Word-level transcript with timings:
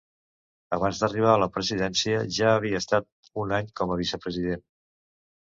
Abans 0.77 1.01
d'arribar 1.03 1.29
a 1.33 1.41
la 1.41 1.47
presidència, 1.57 2.23
ja 2.39 2.49
havia 2.55 2.81
estat 2.85 3.07
un 3.45 3.55
any 3.61 3.71
com 3.83 3.95
a 3.95 4.01
vicepresident. 4.01 4.67